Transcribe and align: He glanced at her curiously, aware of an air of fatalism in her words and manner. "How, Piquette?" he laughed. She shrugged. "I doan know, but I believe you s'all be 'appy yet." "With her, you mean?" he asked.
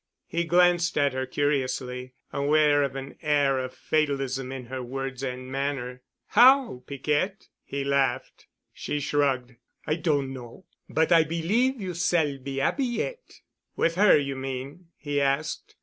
He 0.25 0.45
glanced 0.45 0.97
at 0.97 1.13
her 1.13 1.27
curiously, 1.27 2.15
aware 2.33 2.81
of 2.81 2.95
an 2.95 3.19
air 3.21 3.59
of 3.59 3.75
fatalism 3.75 4.51
in 4.51 4.65
her 4.65 4.81
words 4.81 5.21
and 5.21 5.51
manner. 5.51 6.01
"How, 6.29 6.81
Piquette?" 6.87 7.49
he 7.63 7.83
laughed. 7.83 8.47
She 8.73 8.99
shrugged. 8.99 9.57
"I 9.85 9.93
doan 9.97 10.33
know, 10.33 10.65
but 10.89 11.11
I 11.11 11.23
believe 11.23 11.79
you 11.79 11.93
s'all 11.93 12.39
be 12.39 12.59
'appy 12.59 12.83
yet." 12.85 13.41
"With 13.75 13.93
her, 13.93 14.17
you 14.17 14.35
mean?" 14.35 14.87
he 14.97 15.21
asked. 15.21 15.75